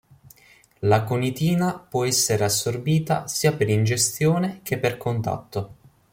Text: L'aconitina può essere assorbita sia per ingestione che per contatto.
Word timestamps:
L'aconitina 0.79 1.77
può 1.77 2.05
essere 2.05 2.43
assorbita 2.43 3.27
sia 3.27 3.53
per 3.55 3.69
ingestione 3.69 4.61
che 4.63 4.79
per 4.79 4.97
contatto. 4.97 5.75